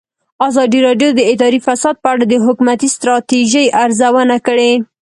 [0.47, 4.71] ازادي راډیو د اداري فساد په اړه د حکومتي ستراتیژۍ ارزونه کړې.